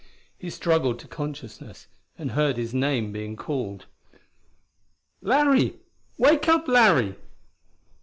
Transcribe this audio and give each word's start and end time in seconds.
He 0.35 0.49
struggled 0.49 0.97
to 1.01 1.07
consciousness, 1.07 1.85
and 2.17 2.31
heard 2.31 2.57
his 2.57 2.73
name 2.73 3.11
being 3.11 3.35
called. 3.35 3.85
"Larry! 5.21 5.75
Wake 6.17 6.47
up, 6.49 6.67
Larry!" 6.67 7.13